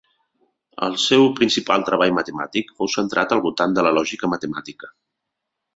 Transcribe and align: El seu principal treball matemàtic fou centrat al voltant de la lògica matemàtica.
El 0.87 0.95
seu 1.03 1.27
principal 1.39 1.85
treball 1.91 2.15
matemàtic 2.21 2.75
fou 2.79 2.91
centrat 2.97 3.37
al 3.37 3.47
voltant 3.47 3.79
de 3.79 3.89
la 3.89 3.95
lògica 4.01 4.33
matemàtica. 4.35 4.93